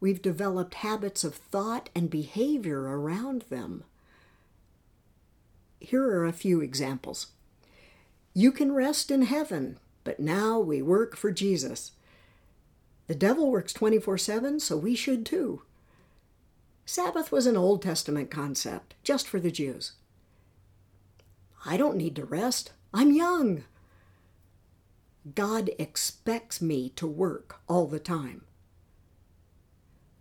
we've 0.01 0.23
developed 0.23 0.75
habits 0.75 1.25
of 1.25 1.35
thought 1.35 1.89
and 1.95 2.11
behavior 2.11 2.81
around 2.83 3.43
them. 3.51 3.85
Here 5.81 6.05
are 6.05 6.27
a 6.27 6.33
few 6.33 6.61
examples. 6.61 7.29
You 8.35 8.53
can 8.53 8.73
rest 8.73 9.11
in 9.11 9.23
heaven, 9.23 9.79
but 10.05 10.21
now 10.21 10.59
we 10.59 10.83
work 10.83 11.17
for 11.17 11.31
Jesus. 11.31 11.93
The 13.07 13.15
devil 13.15 13.51
works 13.51 13.73
24 13.73 14.19
7, 14.19 14.61
so 14.61 14.77
we 14.77 14.95
should 14.95 15.25
too. 15.25 15.63
Sabbath 16.85 17.31
was 17.31 17.47
an 17.47 17.57
Old 17.57 17.83
Testament 17.83 18.31
concept, 18.31 18.95
just 19.03 19.29
for 19.29 19.41
the 19.41 19.51
Jews. 19.51 19.93
I 21.65 21.77
don't 21.77 21.97
need 21.97 22.17
to 22.17 22.25
rest. 22.25 22.73
I'm 22.95 23.13
young. 23.13 23.65
God 25.35 25.71
expects 25.79 26.63
me 26.63 26.91
to 26.91 27.07
work 27.07 27.61
all 27.69 27.87
the 27.87 27.99
time. 27.99 28.43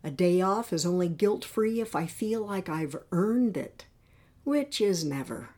A 0.04 0.12
day 0.12 0.42
off 0.42 0.72
is 0.72 0.86
only 0.86 1.10
guilt 1.10 1.44
free 1.44 1.82
if 1.82 1.96
I 1.96 2.06
feel 2.06 2.46
like 2.46 2.70
I've 2.70 2.96
earned 3.12 3.58
it, 3.58 3.86
which 4.44 4.80
is 4.80 5.04
never. 5.04 5.50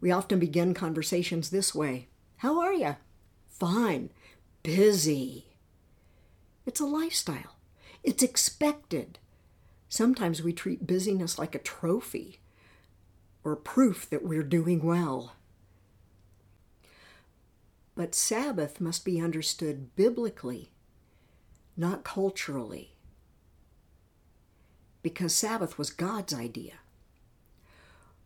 We 0.00 0.10
often 0.10 0.38
begin 0.38 0.74
conversations 0.74 1.50
this 1.50 1.74
way 1.74 2.08
How 2.38 2.60
are 2.60 2.72
you? 2.72 2.96
Fine. 3.48 4.10
Busy. 4.62 5.46
It's 6.66 6.80
a 6.80 6.86
lifestyle. 6.86 7.56
It's 8.02 8.22
expected. 8.22 9.18
Sometimes 9.88 10.42
we 10.42 10.52
treat 10.52 10.86
busyness 10.86 11.38
like 11.38 11.54
a 11.54 11.58
trophy 11.58 12.40
or 13.44 13.56
proof 13.56 14.08
that 14.10 14.24
we're 14.24 14.42
doing 14.42 14.82
well. 14.82 15.36
But 17.94 18.14
Sabbath 18.14 18.80
must 18.80 19.04
be 19.04 19.20
understood 19.20 19.94
biblically, 19.94 20.70
not 21.76 22.04
culturally, 22.04 22.94
because 25.02 25.34
Sabbath 25.34 25.76
was 25.76 25.90
God's 25.90 26.32
idea. 26.32 26.74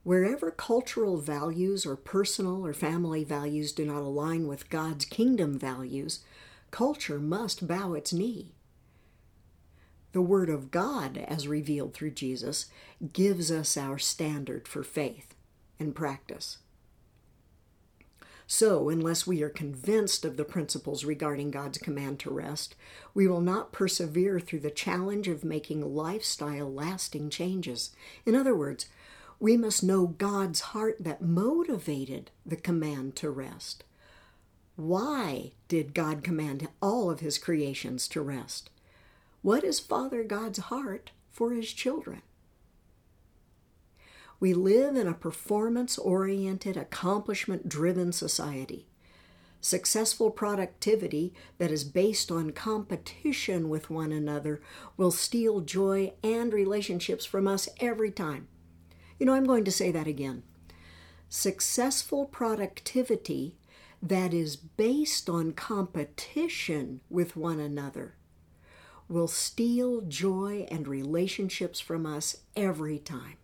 Wherever 0.04 0.50
cultural 0.50 1.18
values 1.18 1.84
or 1.84 1.96
personal 1.96 2.64
or 2.64 2.72
family 2.72 3.24
values 3.24 3.72
do 3.72 3.84
not 3.84 4.02
align 4.02 4.46
with 4.46 4.70
God's 4.70 5.04
kingdom 5.04 5.58
values, 5.58 6.20
culture 6.70 7.18
must 7.18 7.66
bow 7.66 7.94
its 7.94 8.12
knee. 8.12 8.52
The 10.12 10.22
Word 10.22 10.48
of 10.48 10.70
God, 10.70 11.18
as 11.18 11.46
revealed 11.46 11.92
through 11.92 12.12
Jesus, 12.12 12.66
gives 13.12 13.50
us 13.50 13.76
our 13.76 13.98
standard 13.98 14.66
for 14.66 14.82
faith 14.82 15.34
and 15.78 15.94
practice. 15.94 16.58
So, 18.50 18.88
unless 18.88 19.26
we 19.26 19.42
are 19.42 19.50
convinced 19.50 20.24
of 20.24 20.38
the 20.38 20.44
principles 20.44 21.04
regarding 21.04 21.50
God's 21.50 21.76
command 21.76 22.18
to 22.20 22.30
rest, 22.30 22.74
we 23.12 23.28
will 23.28 23.42
not 23.42 23.72
persevere 23.72 24.40
through 24.40 24.60
the 24.60 24.70
challenge 24.70 25.28
of 25.28 25.44
making 25.44 25.94
lifestyle 25.94 26.72
lasting 26.72 27.28
changes. 27.28 27.90
In 28.24 28.34
other 28.34 28.54
words, 28.54 28.86
we 29.38 29.58
must 29.58 29.84
know 29.84 30.06
God's 30.06 30.60
heart 30.60 30.96
that 30.98 31.20
motivated 31.20 32.30
the 32.46 32.56
command 32.56 33.16
to 33.16 33.28
rest. 33.28 33.84
Why 34.76 35.52
did 35.68 35.92
God 35.92 36.24
command 36.24 36.68
all 36.80 37.10
of 37.10 37.20
His 37.20 37.36
creations 37.36 38.08
to 38.08 38.22
rest? 38.22 38.70
What 39.42 39.62
is 39.62 39.78
Father 39.78 40.24
God's 40.24 40.58
heart 40.58 41.10
for 41.30 41.52
his 41.52 41.70
children? 41.72 42.22
We 44.40 44.54
live 44.54 44.94
in 44.94 45.08
a 45.08 45.14
performance 45.14 45.98
oriented, 45.98 46.76
accomplishment 46.76 47.68
driven 47.68 48.12
society. 48.12 48.86
Successful 49.60 50.30
productivity 50.30 51.34
that 51.58 51.72
is 51.72 51.82
based 51.82 52.30
on 52.30 52.52
competition 52.52 53.68
with 53.68 53.90
one 53.90 54.12
another 54.12 54.60
will 54.96 55.10
steal 55.10 55.60
joy 55.60 56.12
and 56.22 56.52
relationships 56.52 57.24
from 57.24 57.48
us 57.48 57.68
every 57.80 58.12
time. 58.12 58.46
You 59.18 59.26
know, 59.26 59.34
I'm 59.34 59.46
going 59.46 59.64
to 59.64 59.72
say 59.72 59.90
that 59.90 60.06
again. 60.06 60.44
Successful 61.28 62.24
productivity 62.24 63.56
that 64.00 64.32
is 64.32 64.54
based 64.54 65.28
on 65.28 65.52
competition 65.52 67.00
with 67.10 67.34
one 67.34 67.58
another 67.58 68.14
will 69.08 69.26
steal 69.26 70.02
joy 70.02 70.68
and 70.70 70.86
relationships 70.86 71.80
from 71.80 72.06
us 72.06 72.36
every 72.54 73.00
time. 73.00 73.38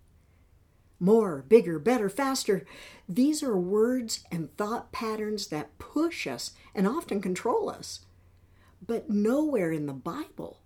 More, 1.04 1.44
bigger, 1.47 1.78
better, 1.78 2.09
faster. 2.09 2.65
These 3.06 3.42
are 3.42 3.59
words 3.59 4.25
and 4.32 4.56
thought 4.56 4.91
patterns 4.91 5.48
that 5.48 5.76
push 5.78 6.26
us 6.26 6.53
and 6.75 6.88
often 6.88 7.20
control 7.20 7.69
us. 7.69 8.06
But 8.84 9.10
nowhere 9.10 9.70
in 9.70 9.84
the 9.84 9.93
Bible 9.93 10.62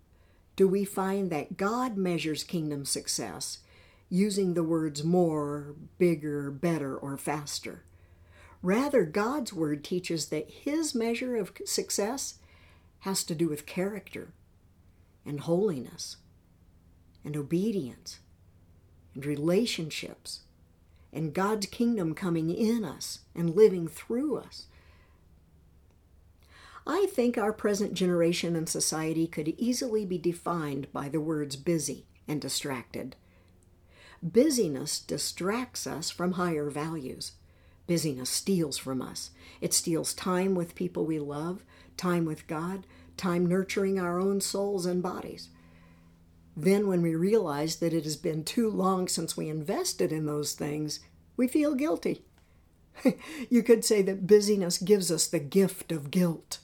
do 0.55 0.69
we 0.69 0.85
find 0.85 1.29
that 1.31 1.57
God 1.57 1.97
measures 1.97 2.45
kingdom 2.45 2.85
success 2.85 3.59
using 4.09 4.55
the 4.55 4.63
words 4.63 5.03
more, 5.03 5.75
bigger, 5.99 6.53
better, 6.53 6.97
or 6.97 7.17
faster. 7.17 7.83
Rather, 8.63 9.05
God's 9.05 9.53
word 9.53 9.83
teaches 9.83 10.27
that 10.27 10.49
his 10.49 10.95
measure 10.95 11.35
of 11.35 11.51
success 11.67 12.39
has 13.01 13.25
to 13.25 13.35
do 13.35 13.49
with 13.49 13.67
character 13.67 14.35
and 15.27 15.41
holiness 15.41 16.19
and 17.25 17.37
obedience 17.37 18.21
and 19.19 19.27
relationships 19.27 20.43
and 21.13 21.35
God's 21.35 21.67
kingdom 21.67 22.15
coming 22.15 22.51
in 22.51 22.85
us 22.85 23.21
and 23.35 23.57
living 23.57 23.89
through 23.89 24.37
us. 24.37 24.67
I 26.87 27.07
think 27.11 27.37
our 27.37 27.53
present 27.53 27.95
generation 27.95 28.55
and 28.55 28.69
society 28.69 29.27
could 29.27 29.49
easily 29.59 30.05
be 30.05 30.19
defined 30.19 30.87
by 30.93 31.09
the 31.09 31.21
words 31.21 31.57
busy 31.57 32.07
and 32.29 32.41
distracted. 32.41 33.17
Busyness 34.23 35.01
distracts 35.01 35.85
us 35.85 36.11
from 36.11 36.33
higher 36.33 36.71
values. 36.71 37.33
Busyness 37.89 38.31
steals 38.31 38.79
from 38.79 39.03
us. 39.03 39.33
It 39.61 39.75
steals 39.75 40.15
time 40.15 40.55
with 40.55 40.77
people 40.77 41.05
we 41.05 41.19
love, 41.19 41.65
time 41.97 42.25
with 42.25 42.47
God, 42.47 42.87
time 43.17 43.47
nurturing 43.47 43.99
our 43.99 44.21
own 44.21 44.41
souls 44.41 44.87
and 44.87 45.03
bodies. 45.03 45.49
Then, 46.61 46.89
when 46.89 47.03
we 47.03 47.15
realize 47.15 47.77
that 47.77 47.93
it 47.93 48.03
has 48.03 48.17
been 48.17 48.43
too 48.43 48.69
long 48.69 49.07
since 49.07 49.37
we 49.37 49.49
invested 49.49 50.11
in 50.11 50.27
those 50.27 50.55
things, 50.55 50.99
we 51.37 51.47
feel 51.47 51.77
guilty. 51.77 52.25
you 53.49 53.63
could 53.63 53.85
say 53.85 54.03
that 54.03 54.27
busyness 54.27 54.79
gives 54.79 55.13
us 55.13 55.29
the 55.29 55.39
gift 55.39 55.93
of 55.93 56.11
guilt. 56.11 56.59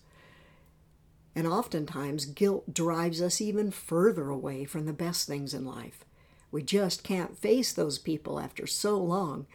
And 1.37 1.46
oftentimes, 1.46 2.25
guilt 2.26 2.75
drives 2.75 3.23
us 3.23 3.41
even 3.41 3.70
further 3.70 4.31
away 4.31 4.64
from 4.64 4.87
the 4.87 4.93
best 4.93 5.29
things 5.29 5.55
in 5.55 5.64
life. 5.64 6.05
We 6.50 6.64
just 6.64 7.05
can't 7.05 7.38
face 7.38 7.73
those 7.73 8.00
people 8.00 8.41
after 8.41 8.67
so 8.67 8.99
long, 8.99 9.46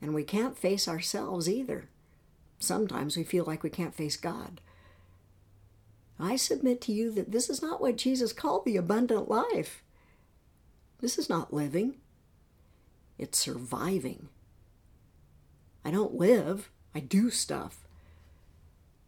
and 0.00 0.14
we 0.14 0.22
can't 0.22 0.56
face 0.56 0.86
ourselves 0.86 1.48
either. 1.48 1.88
Sometimes 2.60 3.16
we 3.16 3.24
feel 3.24 3.44
like 3.44 3.64
we 3.64 3.70
can't 3.70 3.96
face 3.96 4.16
God. 4.16 4.60
I 6.18 6.36
submit 6.36 6.80
to 6.82 6.92
you 6.92 7.10
that 7.12 7.32
this 7.32 7.50
is 7.50 7.62
not 7.62 7.80
what 7.80 7.96
Jesus 7.96 8.32
called 8.32 8.64
the 8.64 8.76
abundant 8.76 9.28
life. 9.28 9.82
This 11.00 11.18
is 11.18 11.28
not 11.28 11.52
living, 11.52 11.96
it's 13.18 13.38
surviving. 13.38 14.28
I 15.84 15.90
don't 15.90 16.14
live, 16.14 16.70
I 16.94 17.00
do 17.00 17.30
stuff. 17.30 17.86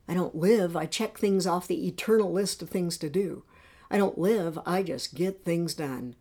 I 0.09 0.15
don't 0.15 0.35
live, 0.35 0.77
I 0.77 0.87
check 0.87 1.17
things 1.17 1.47
off 1.47 1.67
the 1.67 1.87
eternal 1.87 2.33
list 2.33 2.63
of 2.63 2.69
things 2.69 2.99
to 2.99 3.09
do. 3.09 3.45
I 3.91 3.97
don't 3.97 4.19
live, 4.19 4.59
I 4.67 4.83
just 4.83 5.15
get 5.15 5.45
things 5.45 5.75
done. 5.75 6.17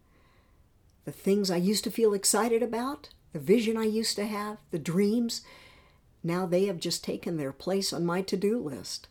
The 1.05 1.11
things 1.11 1.51
I 1.51 1.57
used 1.57 1.83
to 1.85 1.91
feel 1.91 2.13
excited 2.13 2.63
about, 2.63 3.09
the 3.33 3.39
vision 3.39 3.75
I 3.77 3.85
used 3.85 4.15
to 4.17 4.25
have, 4.25 4.57
the 4.71 4.79
dreams, 4.79 5.41
now 6.23 6.45
they 6.45 6.65
have 6.65 6.79
just 6.79 7.03
taken 7.03 7.37
their 7.37 7.51
place 7.51 7.91
on 7.91 8.05
my 8.05 8.21
to 8.21 8.37
do 8.37 8.57
list, 8.59 9.07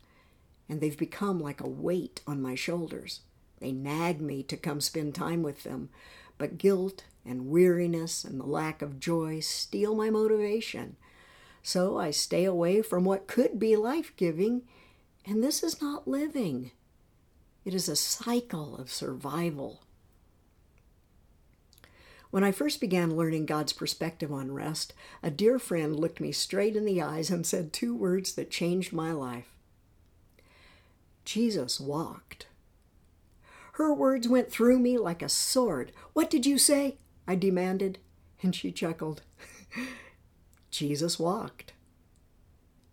and 0.68 0.80
they've 0.80 0.98
become 0.98 1.40
like 1.40 1.60
a 1.60 1.68
weight 1.68 2.20
on 2.26 2.42
my 2.42 2.54
shoulders. 2.54 3.20
They 3.60 3.72
nag 3.72 4.20
me 4.20 4.42
to 4.44 4.56
come 4.56 4.80
spend 4.80 5.14
time 5.14 5.42
with 5.42 5.62
them, 5.62 5.90
but 6.38 6.58
guilt 6.58 7.04
and 7.24 7.48
weariness 7.48 8.24
and 8.24 8.40
the 8.40 8.46
lack 8.46 8.82
of 8.82 8.98
joy 8.98 9.40
steal 9.40 9.94
my 9.94 10.10
motivation. 10.10 10.96
So 11.62 11.98
I 11.98 12.10
stay 12.10 12.44
away 12.44 12.82
from 12.82 13.04
what 13.04 13.28
could 13.28 13.60
be 13.60 13.76
life 13.76 14.12
giving, 14.16 14.62
and 15.24 15.42
this 15.42 15.62
is 15.62 15.80
not 15.80 16.08
living. 16.08 16.72
It 17.64 17.74
is 17.74 17.88
a 17.88 17.94
cycle 17.94 18.76
of 18.76 18.90
survival. 18.90 19.82
When 22.30 22.42
I 22.42 22.50
first 22.50 22.80
began 22.80 23.14
learning 23.14 23.46
God's 23.46 23.74
perspective 23.74 24.32
on 24.32 24.50
rest, 24.50 24.94
a 25.22 25.30
dear 25.30 25.58
friend 25.58 25.94
looked 25.94 26.18
me 26.18 26.32
straight 26.32 26.74
in 26.74 26.84
the 26.84 27.00
eyes 27.00 27.30
and 27.30 27.46
said 27.46 27.72
two 27.72 27.94
words 27.94 28.32
that 28.32 28.50
changed 28.50 28.92
my 28.92 29.12
life 29.12 29.51
Jesus 31.24 31.80
walked. 31.80 32.46
Her 33.74 33.94
words 33.94 34.28
went 34.28 34.50
through 34.50 34.78
me 34.78 34.98
like 34.98 35.22
a 35.22 35.28
sword. 35.28 35.92
What 36.12 36.30
did 36.30 36.44
you 36.44 36.58
say? 36.58 36.98
I 37.26 37.36
demanded, 37.36 37.98
and 38.42 38.54
she 38.54 38.70
chuckled. 38.70 39.22
Jesus 40.70 41.18
walked. 41.18 41.72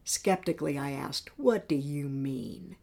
Skeptically, 0.03 0.77
I 0.77 0.91
asked, 0.91 1.29
What 1.37 1.67
do 1.67 1.75
you 1.75 2.07
mean? 2.07 2.77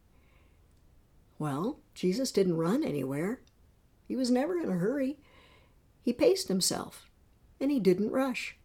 Well, 1.39 1.79
Jesus 1.93 2.31
didn't 2.31 2.57
run 2.57 2.83
anywhere. 2.83 3.41
He 4.07 4.15
was 4.15 4.31
never 4.31 4.57
in 4.57 4.69
a 4.69 4.73
hurry. 4.77 5.17
He 6.01 6.13
paced 6.13 6.47
himself, 6.47 7.09
and 7.59 7.69
he 7.69 7.79
didn't 7.79 8.11
rush. 8.11 8.55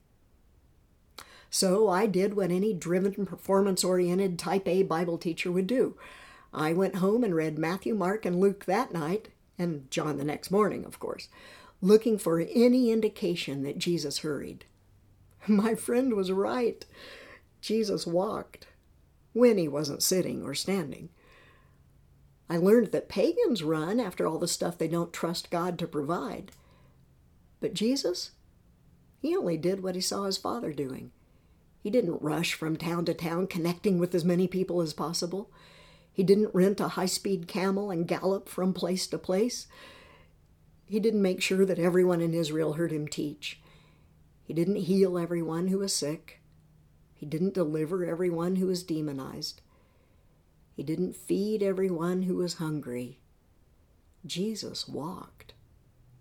So 1.51 1.89
I 1.89 2.07
did 2.07 2.35
what 2.35 2.51
any 2.51 2.73
driven, 2.73 3.27
performance 3.27 3.85
oriented 3.85 4.39
type 4.39 4.67
A 4.67 4.85
Bible 4.85 5.19
teacher 5.19 5.53
would 5.53 5.67
do. 5.67 5.97
I 6.53 6.73
went 6.73 6.97
home 6.97 7.25
and 7.25 7.35
read 7.35 7.59
Matthew, 7.59 7.95
Mark, 7.95 8.27
and 8.27 8.39
Luke 8.39 8.67
that 8.67 8.93
night, 8.93 9.29
and 9.59 9.91
John 9.91 10.19
the 10.19 10.25
next 10.25 10.51
morning, 10.51 10.85
of 10.85 10.99
course, 10.99 11.29
looking 11.81 12.19
for 12.19 12.41
any 12.41 12.91
indication 12.91 13.63
that 13.63 13.79
Jesus 13.79 14.19
hurried. 14.19 14.67
My 15.49 15.75
friend 15.75 16.15
was 16.15 16.31
right. 16.31 16.85
Jesus 17.61 18.07
walked 18.07 18.67
when 19.33 19.57
he 19.57 19.69
wasn't 19.69 20.03
sitting 20.03 20.45
or 20.45 20.55
standing. 20.55 21.09
I 22.51 22.59
learned 22.59 22.93
that 22.93 23.09
pagans 23.09 23.63
run 23.63 23.99
after 23.99 24.27
all 24.27 24.39
the 24.39 24.49
stuff 24.49 24.77
they 24.77 24.89
don't 24.89 25.13
trust 25.13 25.51
God 25.51 25.79
to 25.79 25.87
provide. 25.87 26.53
But 27.61 27.73
Jesus, 27.73 28.33
he 29.21 29.37
only 29.37 29.57
did 29.57 29.83
what 29.83 29.95
he 29.95 30.01
saw 30.01 30.25
his 30.25 30.37
Father 30.37 30.73
doing. 30.73 31.13
He 31.83 31.89
didn't 31.91 32.21
rush 32.21 32.55
from 32.55 32.77
town 32.77 33.07
to 33.07 33.15
town 33.15 33.47
connecting 33.47 33.99
with 33.99 34.15
as 34.15 34.25
many 34.25 34.47
people 34.47 34.83
as 34.83 34.93
possible. 34.93 35.51
He 36.13 36.23
didn't 36.23 36.55
rent 36.55 36.81
a 36.81 36.89
high 36.89 37.07
speed 37.07 37.49
camel 37.49 37.91
and 37.91 38.07
gallop 38.07 38.49
from 38.49 38.75
place 38.75 39.07
to 39.09 39.19
place. 39.19 39.67
He 40.87 41.01
didn't 41.01 41.23
make 41.23 41.41
sure 41.41 41.65
that 41.65 41.79
everyone 41.79 42.21
in 42.21 42.35
Israel 42.35 42.75
heard 42.75 42.93
him 42.93 43.09
teach. 43.09 43.61
He 44.45 44.53
didn't 44.53 44.77
heal 44.77 45.17
everyone 45.17 45.69
who 45.69 45.79
was 45.79 45.95
sick. 45.95 46.41
He 47.15 47.25
didn't 47.25 47.55
deliver 47.55 48.05
everyone 48.05 48.57
who 48.57 48.67
was 48.67 48.83
demonized. 48.83 49.63
He 50.75 50.83
didn't 50.83 51.17
feed 51.17 51.63
everyone 51.63 52.23
who 52.23 52.37
was 52.37 52.55
hungry. 52.55 53.21
Jesus 54.27 54.89
walked 54.89 55.55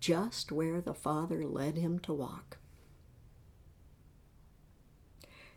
just 0.00 0.50
where 0.50 0.80
the 0.80 0.94
Father 0.94 1.46
led 1.46 1.76
him 1.76 1.98
to 2.00 2.12
walk. 2.12 2.58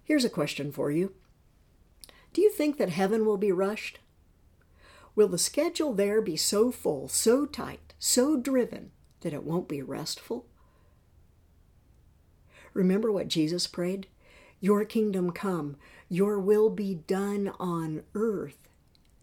Here's 0.04 0.24
a 0.24 0.30
question 0.30 0.72
for 0.72 0.92
you 0.92 1.14
Do 2.34 2.42
you 2.42 2.52
think 2.52 2.78
that 2.78 2.90
heaven 2.90 3.26
will 3.26 3.38
be 3.38 3.52
rushed? 3.52 4.00
Will 5.16 5.28
the 5.28 5.38
schedule 5.38 5.94
there 5.94 6.22
be 6.22 6.36
so 6.36 6.72
full, 6.72 7.08
so 7.08 7.46
tight, 7.46 7.94
so 7.98 8.36
driven 8.38 8.92
that 9.22 9.34
it 9.34 9.44
won't 9.44 9.70
be 9.70 9.82
restful? 9.82 10.46
Remember 12.74 13.12
what 13.12 13.30
Jesus 13.30 13.68
prayed? 13.68 14.08
Your 14.60 14.84
kingdom 14.84 15.32
come, 15.32 15.78
your 16.10 16.40
will 16.40 16.70
be 16.70 16.96
done 16.96 17.54
on 17.60 18.04
earth 18.14 18.68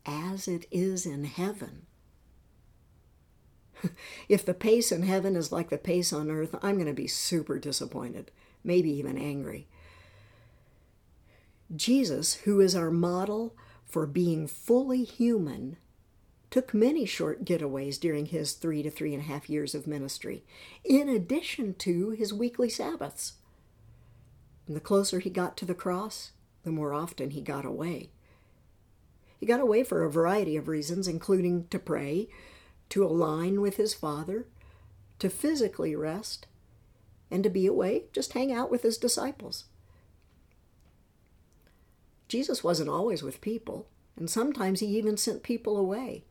as 0.06 0.48
it 0.48 0.66
is 0.70 1.04
in 1.04 1.24
heaven. 1.24 1.86
if 4.28 4.44
the 4.44 4.54
pace 4.54 4.90
in 4.92 5.02
heaven 5.02 5.36
is 5.36 5.52
like 5.52 5.68
the 5.68 5.78
pace 5.78 6.12
on 6.12 6.30
earth, 6.30 6.54
I'm 6.62 6.76
going 6.76 6.86
to 6.86 6.92
be 6.92 7.06
super 7.06 7.58
disappointed, 7.58 8.30
maybe 8.64 8.90
even 8.90 9.18
angry. 9.18 9.68
Jesus, 11.74 12.34
who 12.34 12.60
is 12.60 12.74
our 12.74 12.90
model 12.90 13.54
for 13.84 14.06
being 14.06 14.46
fully 14.46 15.04
human, 15.04 15.76
took 16.52 16.74
many 16.74 17.06
short 17.06 17.46
getaways 17.46 17.98
during 17.98 18.26
his 18.26 18.52
three 18.52 18.82
to 18.82 18.90
three 18.90 19.14
and 19.14 19.22
a 19.22 19.26
half 19.26 19.48
years 19.48 19.74
of 19.74 19.86
ministry, 19.86 20.44
in 20.84 21.08
addition 21.08 21.72
to 21.72 22.10
his 22.10 22.32
weekly 22.32 22.68
Sabbaths. 22.68 23.32
And 24.66 24.76
the 24.76 24.80
closer 24.80 25.18
he 25.18 25.30
got 25.30 25.56
to 25.56 25.64
the 25.64 25.74
cross, 25.74 26.32
the 26.62 26.70
more 26.70 26.92
often 26.92 27.30
he 27.30 27.40
got 27.40 27.64
away. 27.64 28.10
He 29.40 29.46
got 29.46 29.60
away 29.60 29.82
for 29.82 30.04
a 30.04 30.10
variety 30.10 30.54
of 30.56 30.68
reasons, 30.68 31.08
including 31.08 31.68
to 31.68 31.78
pray, 31.78 32.28
to 32.90 33.02
align 33.02 33.62
with 33.62 33.78
his 33.78 33.94
Father, 33.94 34.46
to 35.20 35.30
physically 35.30 35.96
rest, 35.96 36.46
and 37.30 37.42
to 37.42 37.48
be 37.48 37.66
away, 37.66 38.04
just 38.12 38.34
hang 38.34 38.52
out 38.52 38.70
with 38.70 38.82
his 38.82 38.98
disciples. 38.98 39.64
Jesus 42.28 42.62
wasn't 42.62 42.90
always 42.90 43.22
with 43.22 43.40
people, 43.40 43.88
and 44.16 44.28
sometimes 44.28 44.80
he 44.80 44.86
even 44.86 45.16
sent 45.16 45.42
people 45.42 45.78
away. 45.78 46.24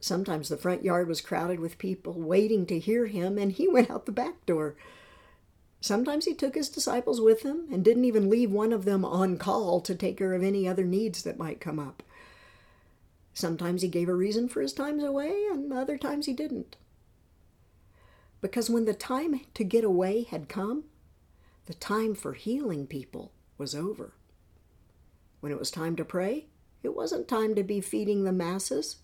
Sometimes 0.00 0.48
the 0.48 0.56
front 0.56 0.84
yard 0.84 1.08
was 1.08 1.20
crowded 1.20 1.60
with 1.60 1.78
people 1.78 2.12
waiting 2.12 2.66
to 2.66 2.78
hear 2.78 3.06
him, 3.06 3.38
and 3.38 3.52
he 3.52 3.68
went 3.72 3.90
out 3.90 4.06
the 4.06 4.12
back 4.12 4.44
door. 4.46 4.76
Sometimes 5.80 6.24
he 6.24 6.34
took 6.34 6.54
his 6.54 6.68
disciples 6.68 7.20
with 7.20 7.42
him 7.42 7.66
and 7.70 7.84
didn't 7.84 8.06
even 8.06 8.30
leave 8.30 8.50
one 8.50 8.72
of 8.72 8.84
them 8.84 9.04
on 9.04 9.36
call 9.36 9.80
to 9.82 9.94
take 9.94 10.16
care 10.18 10.34
of 10.34 10.42
any 10.42 10.66
other 10.66 10.84
needs 10.84 11.22
that 11.22 11.38
might 11.38 11.60
come 11.60 11.78
up. 11.78 12.02
Sometimes 13.34 13.82
he 13.82 13.88
gave 13.88 14.08
a 14.08 14.14
reason 14.14 14.48
for 14.48 14.62
his 14.62 14.72
times 14.72 15.04
away, 15.04 15.46
and 15.50 15.72
other 15.72 15.98
times 15.98 16.26
he 16.26 16.32
didn't. 16.32 16.76
Because 18.40 18.70
when 18.70 18.84
the 18.84 18.94
time 18.94 19.40
to 19.54 19.64
get 19.64 19.84
away 19.84 20.22
had 20.22 20.48
come, 20.48 20.84
the 21.66 21.74
time 21.74 22.14
for 22.14 22.32
healing 22.32 22.86
people 22.86 23.32
was 23.58 23.74
over. 23.74 24.12
When 25.40 25.52
it 25.52 25.58
was 25.58 25.70
time 25.70 25.96
to 25.96 26.04
pray, 26.04 26.46
it 26.82 26.94
wasn't 26.94 27.28
time 27.28 27.54
to 27.54 27.62
be 27.62 27.80
feeding 27.80 28.24
the 28.24 28.32
masses. 28.32 28.96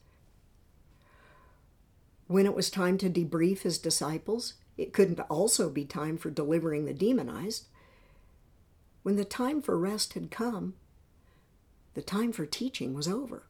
When 2.32 2.46
it 2.46 2.54
was 2.54 2.70
time 2.70 2.96
to 2.96 3.10
debrief 3.10 3.60
his 3.60 3.76
disciples, 3.76 4.54
it 4.78 4.94
couldn't 4.94 5.20
also 5.20 5.68
be 5.68 5.84
time 5.84 6.16
for 6.16 6.30
delivering 6.30 6.86
the 6.86 6.94
demonized. 6.94 7.66
When 9.02 9.16
the 9.16 9.24
time 9.26 9.60
for 9.60 9.78
rest 9.78 10.14
had 10.14 10.30
come, 10.30 10.72
the 11.92 12.00
time 12.00 12.32
for 12.32 12.46
teaching 12.46 12.94
was 12.94 13.06
over. 13.06 13.42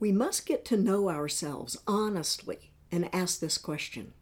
We 0.00 0.10
must 0.10 0.44
get 0.44 0.64
to 0.64 0.76
know 0.76 1.08
ourselves 1.08 1.76
honestly 1.86 2.72
and 2.90 3.14
ask 3.14 3.38
this 3.38 3.56
question 3.56 4.12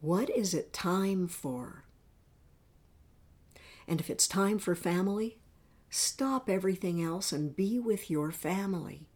What 0.00 0.28
is 0.30 0.52
it 0.52 0.72
time 0.72 1.28
for? 1.28 1.84
And 3.86 4.00
if 4.00 4.10
it's 4.10 4.26
time 4.26 4.58
for 4.58 4.74
family, 4.74 5.38
stop 5.90 6.50
everything 6.50 7.00
else 7.00 7.30
and 7.30 7.54
be 7.54 7.78
with 7.78 8.10
your 8.10 8.32
family. 8.32 9.11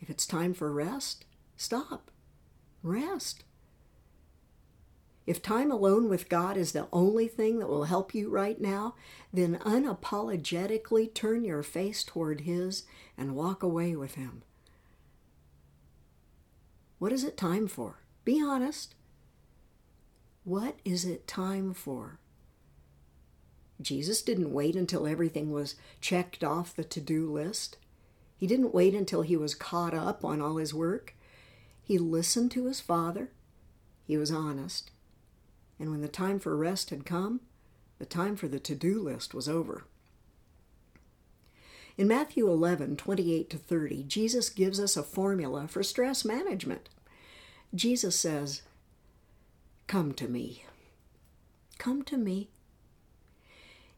If 0.00 0.10
it's 0.10 0.26
time 0.26 0.54
for 0.54 0.72
rest, 0.72 1.24
stop 1.56 2.10
Rest. 2.82 3.44
If 5.26 5.42
time 5.42 5.70
alone 5.70 6.08
with 6.08 6.28
God 6.28 6.56
is 6.56 6.72
the 6.72 6.88
only 6.92 7.28
thing 7.28 7.58
that 7.58 7.68
will 7.68 7.84
help 7.84 8.14
you 8.14 8.30
right 8.30 8.58
now, 8.58 8.94
then 9.32 9.58
unapologetically 9.58 11.12
turn 11.12 11.44
your 11.44 11.62
face 11.62 12.02
toward 12.02 12.42
His 12.42 12.84
and 13.16 13.36
walk 13.36 13.62
away 13.62 13.94
with 13.94 14.14
Him. 14.14 14.42
What 16.98 17.12
is 17.12 17.24
it 17.24 17.36
time 17.36 17.68
for? 17.68 18.00
Be 18.24 18.42
honest. 18.42 18.94
What 20.44 20.78
is 20.84 21.04
it 21.04 21.26
time 21.26 21.74
for? 21.74 22.20
Jesus 23.82 24.22
didn't 24.22 24.52
wait 24.52 24.76
until 24.76 25.06
everything 25.06 25.52
was 25.52 25.74
checked 26.00 26.42
off 26.42 26.74
the 26.74 26.84
to 26.84 27.00
do 27.00 27.30
list. 27.30 27.76
He 28.38 28.46
didn't 28.46 28.72
wait 28.72 28.94
until 28.94 29.22
he 29.22 29.36
was 29.36 29.54
caught 29.54 29.92
up 29.92 30.24
on 30.24 30.40
all 30.40 30.56
his 30.56 30.72
work. 30.72 31.14
He 31.82 31.98
listened 31.98 32.52
to 32.52 32.66
his 32.66 32.80
father. 32.80 33.30
He 34.06 34.16
was 34.16 34.30
honest. 34.30 34.90
And 35.78 35.90
when 35.90 36.00
the 36.00 36.08
time 36.08 36.38
for 36.38 36.56
rest 36.56 36.90
had 36.90 37.04
come, 37.04 37.40
the 37.98 38.06
time 38.06 38.36
for 38.36 38.46
the 38.46 38.60
to 38.60 38.74
do 38.74 39.02
list 39.02 39.34
was 39.34 39.48
over. 39.48 39.84
In 41.96 42.06
Matthew 42.06 42.48
11, 42.48 42.96
28 42.96 43.50
to 43.50 43.58
30, 43.58 44.04
Jesus 44.04 44.50
gives 44.50 44.78
us 44.78 44.96
a 44.96 45.02
formula 45.02 45.66
for 45.66 45.82
stress 45.82 46.24
management. 46.24 46.88
Jesus 47.74 48.14
says, 48.14 48.62
Come 49.88 50.12
to 50.14 50.28
me. 50.28 50.64
Come 51.78 52.02
to 52.04 52.16
me. 52.16 52.50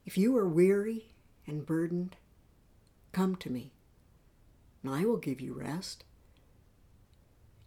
If 0.06 0.16
you 0.16 0.34
are 0.38 0.48
weary 0.48 1.10
and 1.46 1.66
burdened, 1.66 2.16
come 3.12 3.36
to 3.36 3.50
me, 3.50 3.72
and 4.82 4.92
I 4.92 5.04
will 5.04 5.16
give 5.16 5.40
you 5.40 5.52
rest. 5.52 6.04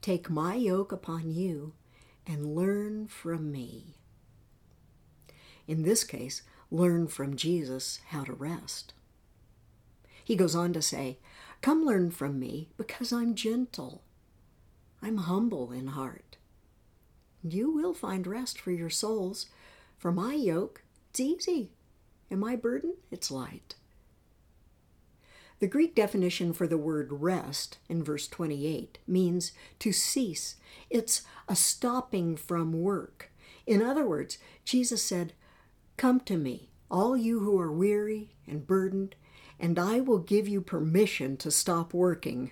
Take 0.01 0.29
my 0.29 0.55
yoke 0.55 0.91
upon 0.91 1.31
you 1.31 1.73
and 2.25 2.55
learn 2.55 3.07
from 3.07 3.51
me. 3.51 3.95
In 5.67 5.83
this 5.83 6.03
case, 6.03 6.41
learn 6.71 7.07
from 7.07 7.35
Jesus 7.35 7.99
how 8.09 8.23
to 8.23 8.33
rest. 8.33 8.93
He 10.23 10.35
goes 10.35 10.55
on 10.55 10.73
to 10.73 10.81
say, 10.81 11.19
Come 11.61 11.85
learn 11.85 12.11
from 12.11 12.39
me 12.39 12.69
because 12.77 13.13
I'm 13.13 13.35
gentle. 13.35 14.03
I'm 15.01 15.17
humble 15.17 15.71
in 15.71 15.87
heart. 15.87 16.37
You 17.43 17.71
will 17.71 17.93
find 17.93 18.25
rest 18.25 18.59
for 18.59 18.71
your 18.71 18.89
souls, 18.89 19.47
for 19.97 20.11
my 20.11 20.33
yoke, 20.33 20.83
it's 21.09 21.19
easy, 21.19 21.71
and 22.29 22.39
my 22.39 22.55
burden, 22.55 22.95
it's 23.11 23.29
light. 23.29 23.75
The 25.63 25.69
Greek 25.69 25.95
definition 25.95 26.51
for 26.51 26.67
the 26.67 26.77
word 26.77 27.07
rest 27.09 27.77
in 27.87 28.03
verse 28.03 28.27
28 28.27 28.97
means 29.07 29.53
to 29.79 29.93
cease. 29.93 30.57
It's 30.89 31.21
a 31.47 31.55
stopping 31.55 32.35
from 32.35 32.73
work. 32.73 33.31
In 33.65 33.81
other 33.81 34.05
words, 34.05 34.39
Jesus 34.65 35.01
said, 35.01 35.31
Come 35.95 36.19
to 36.25 36.35
me, 36.35 36.67
all 36.91 37.15
you 37.15 37.39
who 37.39 37.57
are 37.61 37.71
weary 37.71 38.35
and 38.45 38.67
burdened, 38.67 39.15
and 39.57 39.79
I 39.79 40.01
will 40.01 40.17
give 40.19 40.49
you 40.49 40.59
permission 40.59 41.37
to 41.37 41.49
stop 41.49 41.93
working. 41.93 42.51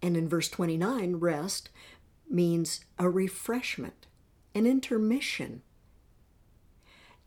And 0.00 0.16
in 0.16 0.28
verse 0.28 0.48
29, 0.48 1.16
rest 1.16 1.68
means 2.30 2.84
a 2.96 3.10
refreshment, 3.10 4.06
an 4.54 4.66
intermission. 4.66 5.62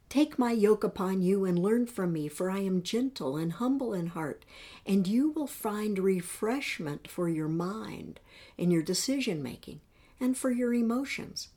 Take 0.09 0.39
my 0.39 0.51
yoke 0.51 0.83
upon 0.83 1.21
you 1.21 1.45
and 1.45 1.57
learn 1.57 1.87
from 1.87 2.13
me, 2.13 2.27
for 2.27 2.49
I 2.49 2.59
am 2.59 2.83
gentle 2.83 3.37
and 3.37 3.53
humble 3.53 3.93
in 3.93 4.07
heart, 4.07 4.45
and 4.85 5.07
you 5.07 5.31
will 5.31 5.47
find 5.47 5.99
refreshment 5.99 7.07
for 7.07 7.27
your 7.27 7.47
mind 7.47 8.19
and 8.57 8.71
your 8.71 8.83
decision 8.83 9.41
making 9.41 9.81
and 10.19 10.37
for 10.37 10.51
your 10.51 10.73
emotions. 10.73 11.49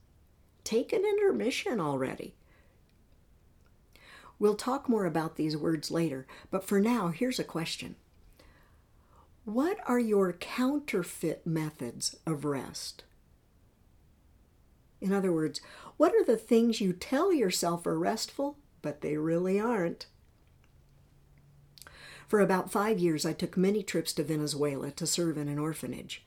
Take 0.65 0.93
an 0.93 1.05
intermission 1.05 1.81
already. 1.81 2.35
We'll 4.39 4.55
talk 4.55 4.89
more 4.89 5.05
about 5.05 5.37
these 5.37 5.57
words 5.57 5.91
later, 5.91 6.27
but 6.51 6.65
for 6.65 6.81
now, 6.81 7.09
here's 7.09 7.39
a 7.39 7.45
question 7.45 7.97
What 9.45 9.79
are 9.87 9.99
your 9.99 10.33
counterfeit 10.33 11.47
methods 11.47 12.17
of 12.27 12.45
rest? 12.45 13.05
In 15.01 15.13
other 15.13 15.33
words, 15.33 15.61
what 15.97 16.15
are 16.15 16.25
the 16.25 16.37
things 16.37 16.81
you 16.81 16.93
tell 16.93 17.33
yourself 17.33 17.87
are 17.87 17.99
restful, 17.99 18.57
but 18.83 19.01
they 19.01 19.17
really 19.17 19.61
aren't? 19.61 20.07
For 22.27 22.41
about 22.41 22.71
five 22.71 22.99
years, 22.99 23.25
I 23.25 23.33
took 23.33 23.57
many 23.57 23.83
trips 23.83 24.13
to 24.15 24.23
Venezuela 24.23 24.91
to 24.93 25.07
serve 25.07 25.39
in 25.39 25.49
an 25.49 25.59
orphanage. 25.59 26.25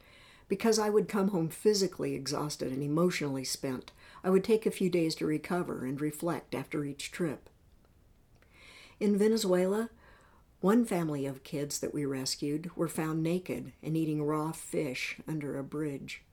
Because 0.47 0.79
I 0.79 0.89
would 0.89 1.07
come 1.07 1.29
home 1.29 1.47
physically 1.47 2.15
exhausted 2.15 2.71
and 2.71 2.83
emotionally 2.83 3.45
spent, 3.45 3.91
I 4.23 4.29
would 4.29 4.43
take 4.43 4.65
a 4.65 4.71
few 4.71 4.89
days 4.89 5.15
to 5.15 5.25
recover 5.25 5.85
and 5.85 6.01
reflect 6.01 6.55
after 6.55 6.83
each 6.83 7.11
trip. 7.11 7.49
In 8.99 9.17
Venezuela, 9.17 9.89
one 10.59 10.85
family 10.85 11.25
of 11.25 11.43
kids 11.43 11.79
that 11.79 11.93
we 11.93 12.05
rescued 12.05 12.69
were 12.75 12.87
found 12.87 13.23
naked 13.23 13.71
and 13.81 13.95
eating 13.95 14.23
raw 14.23 14.51
fish 14.51 15.17
under 15.27 15.57
a 15.57 15.63
bridge. 15.63 16.23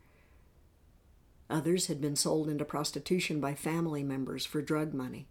Others 1.50 1.86
had 1.86 2.00
been 2.00 2.16
sold 2.16 2.48
into 2.48 2.64
prostitution 2.64 3.40
by 3.40 3.54
family 3.54 4.02
members 4.02 4.44
for 4.44 4.60
drug 4.60 4.92
money. 4.92 5.26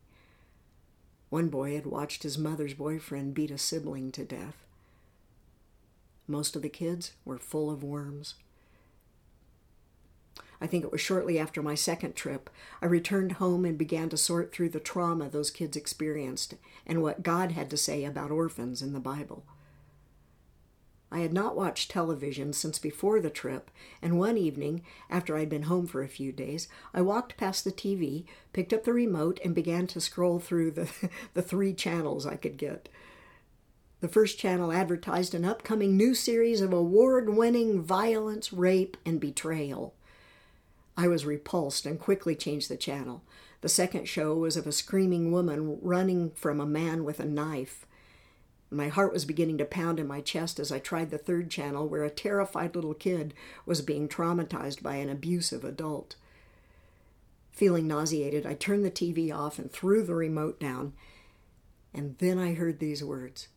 One 1.29 1.49
boy 1.49 1.75
had 1.75 1.85
watched 1.85 2.23
his 2.23 2.37
mother's 2.37 2.73
boyfriend 2.73 3.33
beat 3.33 3.51
a 3.51 3.57
sibling 3.57 4.11
to 4.13 4.23
death. 4.23 4.65
Most 6.27 6.55
of 6.55 6.61
the 6.61 6.69
kids 6.69 7.13
were 7.23 7.37
full 7.37 7.69
of 7.69 7.83
worms. 7.83 8.35
I 10.59 10.65
think 10.65 10.83
it 10.83 10.91
was 10.91 11.01
shortly 11.01 11.37
after 11.37 11.61
my 11.61 11.75
second 11.75 12.15
trip, 12.15 12.49
I 12.81 12.87
returned 12.87 13.33
home 13.33 13.63
and 13.63 13.77
began 13.77 14.09
to 14.09 14.17
sort 14.17 14.51
through 14.51 14.69
the 14.69 14.79
trauma 14.79 15.29
those 15.29 15.51
kids 15.51 15.77
experienced 15.77 16.55
and 16.85 17.03
what 17.03 17.21
God 17.21 17.51
had 17.51 17.69
to 17.69 17.77
say 17.77 18.03
about 18.03 18.31
orphans 18.31 18.81
in 18.81 18.93
the 18.93 18.99
Bible. 18.99 19.45
I 21.11 21.19
had 21.19 21.31
not 21.31 21.55
watched 21.55 21.89
television 21.89 22.51
since 22.51 22.79
before 22.79 23.21
the 23.21 23.29
trip, 23.29 23.71
and 24.01 24.19
one 24.19 24.37
evening, 24.37 24.83
after 25.09 25.37
I'd 25.37 25.49
been 25.49 25.63
home 25.63 25.87
for 25.87 26.03
a 26.03 26.07
few 26.07 26.31
days, 26.31 26.67
I 26.93 27.01
walked 27.01 27.37
past 27.37 27.63
the 27.63 27.71
TV, 27.71 28.25
picked 28.51 28.73
up 28.73 28.83
the 28.83 28.93
remote, 28.93 29.39
and 29.43 29.55
began 29.55 29.87
to 29.87 30.01
scroll 30.01 30.39
through 30.39 30.71
the, 30.71 30.89
the 31.33 31.41
three 31.41 31.73
channels 31.73 32.25
I 32.25 32.35
could 32.35 32.57
get. 32.57 32.89
The 33.99 34.09
first 34.09 34.37
channel 34.37 34.71
advertised 34.71 35.33
an 35.33 35.45
upcoming 35.45 35.97
new 35.97 36.13
series 36.13 36.61
of 36.61 36.71
award 36.71 37.29
winning 37.29 37.81
violence, 37.81 38.53
rape, 38.53 38.95
and 39.05 39.19
betrayal. 39.19 39.95
I 40.95 41.07
was 41.07 41.25
repulsed 41.25 41.85
and 41.85 41.99
quickly 41.99 42.35
changed 42.35 42.69
the 42.69 42.77
channel. 42.77 43.23
The 43.61 43.69
second 43.69 44.07
show 44.07 44.35
was 44.35 44.55
of 44.55 44.67
a 44.67 44.71
screaming 44.71 45.31
woman 45.31 45.79
running 45.81 46.31
from 46.31 46.59
a 46.59 46.65
man 46.65 47.03
with 47.03 47.19
a 47.19 47.25
knife. 47.25 47.86
My 48.69 48.89
heart 48.89 49.13
was 49.13 49.23
beginning 49.23 49.57
to 49.59 49.65
pound 49.65 49.99
in 49.99 50.07
my 50.07 50.19
chest 50.19 50.59
as 50.59 50.71
I 50.71 50.79
tried 50.79 51.09
the 51.09 51.17
third 51.17 51.49
channel, 51.49 51.87
where 51.87 52.03
a 52.03 52.09
terrified 52.09 52.75
little 52.75 52.93
kid 52.93 53.33
was 53.65 53.81
being 53.81 54.09
traumatized 54.09 54.83
by 54.83 54.95
an 54.95 55.09
abusive 55.09 55.63
adult. 55.63 56.15
Feeling 57.51 57.87
nauseated, 57.87 58.45
I 58.45 58.53
turned 58.53 58.83
the 58.83 58.91
TV 58.91 59.33
off 59.33 59.57
and 59.57 59.71
threw 59.71 60.03
the 60.03 60.13
remote 60.13 60.59
down. 60.59 60.93
And 61.93 62.17
then 62.19 62.37
I 62.37 62.53
heard 62.53 62.79
these 62.79 63.03
words 63.03 63.47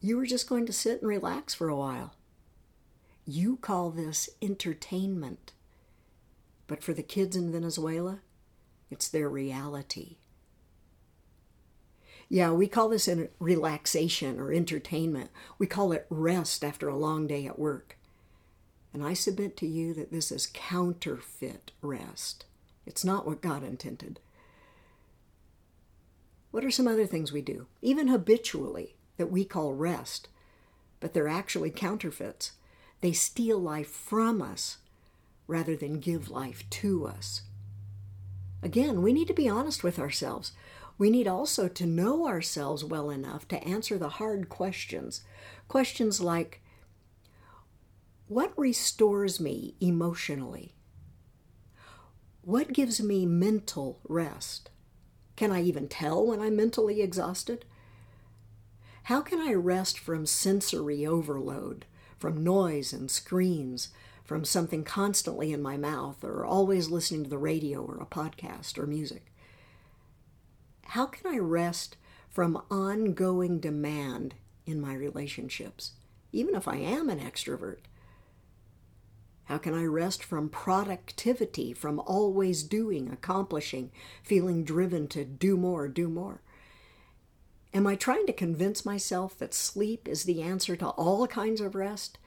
You 0.00 0.16
were 0.16 0.26
just 0.26 0.48
going 0.48 0.64
to 0.66 0.72
sit 0.72 1.00
and 1.00 1.08
relax 1.08 1.52
for 1.52 1.68
a 1.68 1.76
while. 1.76 2.14
You 3.26 3.56
call 3.56 3.90
this 3.90 4.30
entertainment. 4.40 5.52
But 6.68 6.84
for 6.84 6.92
the 6.92 7.02
kids 7.02 7.34
in 7.34 7.50
Venezuela, 7.50 8.20
it's 8.90 9.08
their 9.08 9.28
reality. 9.28 10.16
Yeah, 12.32 12.52
we 12.52 12.68
call 12.68 12.88
this 12.88 13.08
a 13.08 13.28
relaxation 13.40 14.38
or 14.38 14.52
entertainment. 14.52 15.30
We 15.58 15.66
call 15.66 15.90
it 15.90 16.06
rest 16.08 16.64
after 16.64 16.88
a 16.88 16.96
long 16.96 17.26
day 17.26 17.44
at 17.46 17.58
work. 17.58 17.98
And 18.94 19.04
I 19.04 19.14
submit 19.14 19.56
to 19.58 19.66
you 19.66 19.92
that 19.94 20.12
this 20.12 20.30
is 20.30 20.48
counterfeit 20.52 21.72
rest. 21.82 22.44
It's 22.86 23.04
not 23.04 23.26
what 23.26 23.42
God 23.42 23.64
intended. 23.64 24.20
What 26.52 26.64
are 26.64 26.70
some 26.70 26.86
other 26.86 27.06
things 27.06 27.32
we 27.32 27.42
do, 27.42 27.66
even 27.82 28.06
habitually, 28.06 28.94
that 29.16 29.30
we 29.30 29.44
call 29.44 29.74
rest, 29.74 30.28
but 31.00 31.12
they're 31.12 31.28
actually 31.28 31.70
counterfeits? 31.70 32.52
They 33.00 33.12
steal 33.12 33.58
life 33.58 33.90
from 33.90 34.40
us 34.40 34.78
rather 35.48 35.74
than 35.74 35.98
give 35.98 36.30
life 36.30 36.62
to 36.70 37.08
us. 37.08 37.42
Again, 38.62 39.02
we 39.02 39.12
need 39.12 39.26
to 39.28 39.34
be 39.34 39.48
honest 39.48 39.82
with 39.82 39.98
ourselves. 39.98 40.52
We 41.00 41.08
need 41.08 41.26
also 41.26 41.66
to 41.66 41.86
know 41.86 42.28
ourselves 42.28 42.84
well 42.84 43.08
enough 43.08 43.48
to 43.48 43.64
answer 43.64 43.96
the 43.96 44.10
hard 44.10 44.50
questions. 44.50 45.22
Questions 45.66 46.20
like 46.20 46.60
What 48.28 48.52
restores 48.58 49.40
me 49.40 49.76
emotionally? 49.80 50.74
What 52.42 52.74
gives 52.74 53.00
me 53.00 53.24
mental 53.24 54.00
rest? 54.06 54.68
Can 55.36 55.50
I 55.50 55.62
even 55.62 55.88
tell 55.88 56.26
when 56.26 56.38
I'm 56.38 56.54
mentally 56.54 57.00
exhausted? 57.00 57.64
How 59.04 59.22
can 59.22 59.40
I 59.40 59.54
rest 59.54 59.98
from 59.98 60.26
sensory 60.26 61.06
overload, 61.06 61.86
from 62.18 62.44
noise 62.44 62.92
and 62.92 63.10
screens, 63.10 63.88
from 64.22 64.44
something 64.44 64.84
constantly 64.84 65.50
in 65.50 65.62
my 65.62 65.78
mouth, 65.78 66.22
or 66.22 66.44
always 66.44 66.90
listening 66.90 67.24
to 67.24 67.30
the 67.30 67.38
radio 67.38 67.80
or 67.80 67.96
a 68.02 68.04
podcast 68.04 68.76
or 68.76 68.86
music? 68.86 69.32
How 70.90 71.06
can 71.06 71.32
I 71.32 71.38
rest 71.38 71.96
from 72.28 72.60
ongoing 72.68 73.60
demand 73.60 74.34
in 74.66 74.80
my 74.80 74.92
relationships, 74.92 75.92
even 76.32 76.56
if 76.56 76.66
I 76.66 76.78
am 76.78 77.08
an 77.08 77.20
extrovert? 77.20 77.78
How 79.44 79.56
can 79.58 79.72
I 79.72 79.84
rest 79.84 80.24
from 80.24 80.48
productivity, 80.48 81.72
from 81.72 82.00
always 82.00 82.64
doing, 82.64 83.08
accomplishing, 83.08 83.92
feeling 84.24 84.64
driven 84.64 85.06
to 85.08 85.24
do 85.24 85.56
more, 85.56 85.86
do 85.86 86.08
more? 86.08 86.42
Am 87.72 87.86
I 87.86 87.94
trying 87.94 88.26
to 88.26 88.32
convince 88.32 88.84
myself 88.84 89.38
that 89.38 89.54
sleep 89.54 90.08
is 90.08 90.24
the 90.24 90.42
answer 90.42 90.74
to 90.74 90.88
all 90.88 91.28
kinds 91.28 91.60
of 91.60 91.76
rest, 91.76 92.18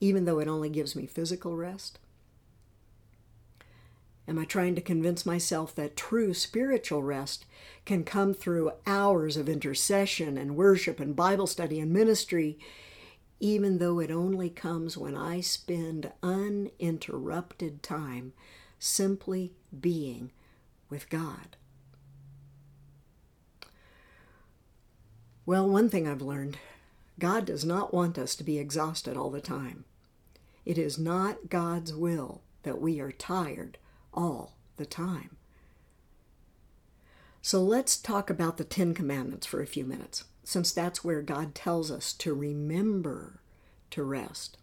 even 0.00 0.24
though 0.24 0.38
it 0.38 0.48
only 0.48 0.70
gives 0.70 0.96
me 0.96 1.04
physical 1.04 1.54
rest? 1.54 1.98
Am 4.30 4.38
I 4.38 4.44
trying 4.44 4.76
to 4.76 4.80
convince 4.80 5.26
myself 5.26 5.74
that 5.74 5.96
true 5.96 6.32
spiritual 6.34 7.02
rest 7.02 7.46
can 7.84 8.04
come 8.04 8.32
through 8.32 8.70
hours 8.86 9.36
of 9.36 9.48
intercession 9.48 10.38
and 10.38 10.54
worship 10.54 11.00
and 11.00 11.16
Bible 11.16 11.48
study 11.48 11.80
and 11.80 11.92
ministry, 11.92 12.56
even 13.40 13.78
though 13.78 13.98
it 13.98 14.12
only 14.12 14.48
comes 14.48 14.96
when 14.96 15.16
I 15.16 15.40
spend 15.40 16.12
uninterrupted 16.22 17.82
time 17.82 18.32
simply 18.78 19.52
being 19.80 20.30
with 20.88 21.10
God. 21.10 21.56
Well, 25.44 25.68
one 25.68 25.88
thing 25.88 26.06
I've 26.06 26.22
learned 26.22 26.56
God 27.18 27.46
does 27.46 27.64
not 27.64 27.92
want 27.92 28.16
us 28.16 28.36
to 28.36 28.44
be 28.44 28.60
exhausted 28.60 29.16
all 29.16 29.30
the 29.30 29.40
time. 29.40 29.86
It 30.64 30.78
is 30.78 31.00
not 31.00 31.48
God's 31.48 31.92
will 31.92 32.42
that 32.62 32.80
we 32.80 33.00
are 33.00 33.10
tired 33.10 33.76
all 34.12 34.56
the 34.76 34.86
time. 34.86 35.36
So 37.42 37.62
let's 37.62 37.96
talk 37.96 38.28
about 38.28 38.58
the 38.58 38.64
Ten 38.64 38.92
Commandments 38.94 39.46
for 39.46 39.62
a 39.62 39.66
few 39.66 39.84
minutes, 39.84 40.24
since 40.44 40.72
that's 40.72 41.02
where 41.02 41.22
God 41.22 41.54
tells 41.54 41.90
us 41.90 42.12
to 42.14 42.34
remember 42.34 43.40
to 43.90 44.02
rest. 44.02 44.58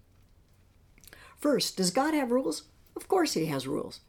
First, 1.37 1.77
does 1.77 1.91
God 1.91 2.13
have 2.13 2.31
rules? 2.31 2.63
Of 2.95 3.07
course, 3.07 3.33
He 3.33 3.45
has 3.47 3.67
rules. 3.67 4.01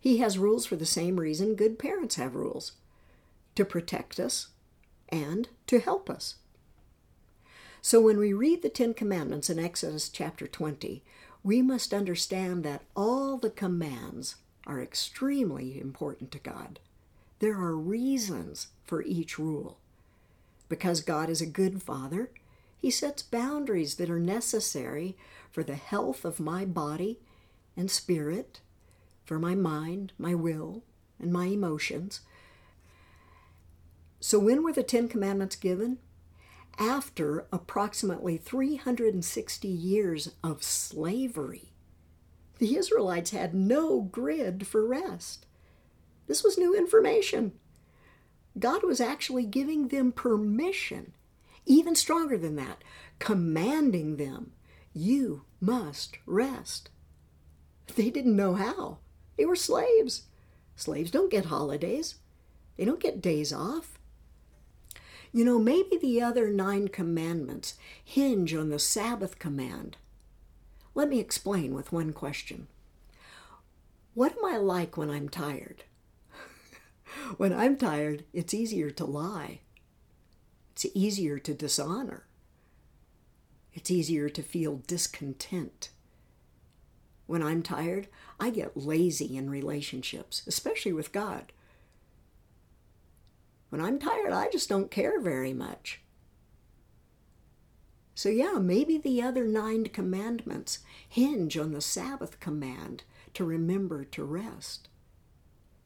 He 0.00 0.18
has 0.18 0.38
rules 0.38 0.66
for 0.66 0.76
the 0.76 0.86
same 0.86 1.18
reason 1.18 1.54
good 1.54 1.78
parents 1.78 2.16
have 2.16 2.34
rules 2.34 2.72
to 3.54 3.64
protect 3.64 4.20
us 4.20 4.48
and 5.08 5.48
to 5.66 5.80
help 5.80 6.08
us. 6.08 6.36
So 7.80 8.00
when 8.00 8.18
we 8.18 8.32
read 8.32 8.62
the 8.62 8.68
Ten 8.68 8.94
Commandments 8.94 9.48
in 9.48 9.58
Exodus 9.58 10.08
chapter 10.08 10.46
20, 10.46 11.02
we 11.42 11.62
must 11.62 11.94
understand 11.94 12.64
that 12.64 12.82
all 12.94 13.36
the 13.36 13.50
commands 13.50 14.36
are 14.68 14.82
extremely 14.82 15.80
important 15.80 16.30
to 16.32 16.38
God. 16.38 16.78
There 17.40 17.54
are 17.54 17.76
reasons 17.76 18.68
for 18.84 19.02
each 19.02 19.38
rule. 19.38 19.78
Because 20.68 21.00
God 21.00 21.30
is 21.30 21.40
a 21.40 21.46
good 21.46 21.82
Father, 21.82 22.30
He 22.76 22.90
sets 22.90 23.22
boundaries 23.22 23.94
that 23.94 24.10
are 24.10 24.20
necessary 24.20 25.16
for 25.50 25.62
the 25.62 25.74
health 25.74 26.24
of 26.24 26.38
my 26.38 26.64
body 26.66 27.18
and 27.76 27.90
spirit, 27.90 28.60
for 29.24 29.38
my 29.38 29.54
mind, 29.54 30.12
my 30.18 30.34
will, 30.34 30.82
and 31.18 31.32
my 31.32 31.46
emotions. 31.46 32.20
So, 34.20 34.38
when 34.38 34.62
were 34.62 34.72
the 34.72 34.82
Ten 34.82 35.08
Commandments 35.08 35.56
given? 35.56 35.98
After 36.78 37.46
approximately 37.52 38.36
360 38.36 39.66
years 39.66 40.34
of 40.44 40.62
slavery. 40.62 41.72
The 42.58 42.76
Israelites 42.76 43.30
had 43.30 43.54
no 43.54 44.00
grid 44.00 44.66
for 44.66 44.86
rest. 44.86 45.46
This 46.26 46.42
was 46.42 46.58
new 46.58 46.76
information. 46.76 47.52
God 48.58 48.82
was 48.82 49.00
actually 49.00 49.44
giving 49.44 49.88
them 49.88 50.12
permission, 50.12 51.12
even 51.64 51.94
stronger 51.94 52.36
than 52.36 52.56
that, 52.56 52.82
commanding 53.18 54.16
them, 54.16 54.52
You 54.92 55.44
must 55.60 56.18
rest. 56.26 56.90
They 57.94 58.10
didn't 58.10 58.36
know 58.36 58.54
how. 58.54 58.98
They 59.36 59.44
were 59.44 59.56
slaves. 59.56 60.24
Slaves 60.74 61.10
don't 61.10 61.30
get 61.30 61.46
holidays, 61.46 62.16
they 62.76 62.84
don't 62.84 63.00
get 63.00 63.20
days 63.20 63.52
off. 63.52 63.98
You 65.32 65.44
know, 65.44 65.58
maybe 65.58 65.96
the 65.96 66.22
other 66.22 66.48
nine 66.48 66.88
commandments 66.88 67.74
hinge 68.02 68.54
on 68.54 68.70
the 68.70 68.78
Sabbath 68.78 69.38
command. 69.38 69.96
Let 70.98 71.10
me 71.10 71.20
explain 71.20 71.74
with 71.74 71.92
one 71.92 72.12
question 72.12 72.66
What 74.14 74.36
am 74.36 74.44
I 74.44 74.56
like 74.56 74.96
when 74.96 75.10
I'm 75.10 75.28
tired? 75.28 75.84
when 77.36 77.52
I'm 77.52 77.76
tired, 77.76 78.24
it's 78.32 78.52
easier 78.52 78.90
to 78.90 79.04
lie. 79.04 79.60
It's 80.72 80.86
easier 80.94 81.38
to 81.38 81.54
dishonor. 81.54 82.24
It's 83.72 83.92
easier 83.92 84.28
to 84.28 84.42
feel 84.42 84.82
discontent. 84.88 85.90
When 87.28 87.44
I'm 87.44 87.62
tired, 87.62 88.08
I 88.40 88.50
get 88.50 88.76
lazy 88.76 89.36
in 89.36 89.48
relationships, 89.48 90.42
especially 90.48 90.92
with 90.92 91.12
God. 91.12 91.52
When 93.68 93.80
I'm 93.80 94.00
tired, 94.00 94.32
I 94.32 94.48
just 94.50 94.68
don't 94.68 94.90
care 94.90 95.20
very 95.20 95.52
much. 95.52 96.00
So, 98.18 98.30
yeah, 98.30 98.58
maybe 98.58 98.98
the 98.98 99.22
other 99.22 99.46
nine 99.46 99.84
commandments 99.84 100.80
hinge 101.08 101.56
on 101.56 101.70
the 101.70 101.80
Sabbath 101.80 102.40
command 102.40 103.04
to 103.34 103.44
remember 103.44 104.04
to 104.06 104.24
rest. 104.24 104.88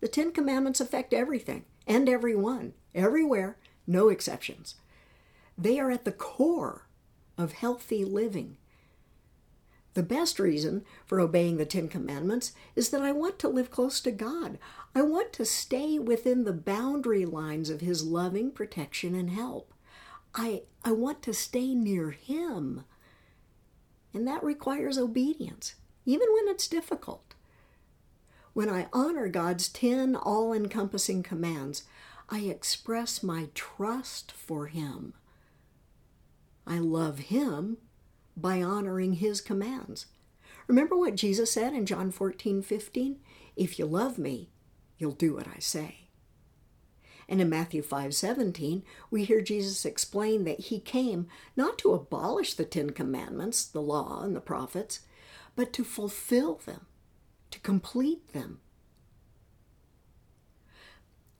The 0.01 0.09
Ten 0.09 0.33
Commandments 0.33 0.81
affect 0.81 1.12
everything 1.12 1.66
and 1.87 2.09
everyone, 2.09 2.73
everywhere, 2.95 3.59
no 3.87 4.09
exceptions. 4.09 4.77
They 5.59 5.79
are 5.79 5.90
at 5.90 6.07
the 6.07 6.11
core 6.11 6.87
of 7.37 7.53
healthy 7.53 8.03
living. 8.03 8.57
The 9.92 10.03
best 10.03 10.38
reason 10.38 10.87
for 11.05 11.21
obeying 11.21 11.59
the 11.59 11.66
Ten 11.66 11.87
Commandments 11.87 12.53
is 12.75 12.88
that 12.88 13.03
I 13.03 13.12
want 13.12 13.38
to 13.40 13.49
live 13.51 13.71
close 13.71 14.01
to 14.01 14.11
God. 14.11 14.59
I 14.95 15.03
want 15.03 15.35
to 15.35 15.45
stay 15.45 15.99
within 15.99 16.45
the 16.45 16.55
boundary 16.55 17.27
lines 17.27 17.68
of 17.68 17.83
His 17.83 18.03
loving 18.03 18.53
protection 18.53 19.14
and 19.14 19.29
help. 19.29 19.72
I, 20.35 20.62
I 20.85 20.92
want 20.92 21.23
to 21.23 21.35
stay 21.35 21.75
near 21.75 22.11
Him. 22.11 22.85
And 24.14 24.27
that 24.27 24.45
requires 24.45 24.99
obedience, 24.99 25.75
even 26.05 26.29
when 26.33 26.49
it's 26.49 26.68
difficult. 26.68 27.35
When 28.53 28.68
I 28.68 28.88
honor 28.92 29.29
God's 29.29 29.68
10 29.68 30.14
all 30.16 30.53
encompassing 30.53 31.23
commands, 31.23 31.85
I 32.29 32.40
express 32.40 33.23
my 33.23 33.49
trust 33.55 34.33
for 34.33 34.66
Him. 34.66 35.14
I 36.66 36.79
love 36.79 37.18
Him 37.18 37.79
by 38.37 38.62
honoring 38.62 39.14
His 39.14 39.40
commands. 39.40 40.07
Remember 40.66 40.97
what 40.97 41.16
Jesus 41.16 41.53
said 41.53 41.73
in 41.73 41.87
John 41.87 42.11
14 42.11 42.62
15? 42.62 43.18
If 43.57 43.79
you 43.79 43.87
love 43.87 44.18
me, 44.18 44.51
you'll 44.99 45.12
do 45.12 45.35
what 45.35 45.49
I 45.49 45.59
say. 45.59 46.02
And 47.33 47.40
in 47.40 47.49
Matthew 47.49 47.81
5 47.81 48.14
17, 48.14 48.83
we 49.11 49.25
hear 49.25 49.40
Jesus 49.40 49.87
explain 49.87 50.45
that 50.45 50.61
He 50.61 50.79
came 50.79 51.29
not 51.57 51.79
to 51.79 51.95
abolish 51.95 52.53
the 52.53 52.66
Ten 52.66 52.90
Commandments, 52.90 53.64
the 53.64 53.81
law, 53.81 54.21
and 54.23 54.37
the 54.37 54.40
prophets, 54.40 55.01
but 55.57 55.73
to 55.73 55.83
fulfill 55.83 56.61
them 56.66 56.85
to 57.51 57.59
complete 57.61 58.35
them. 58.35 58.61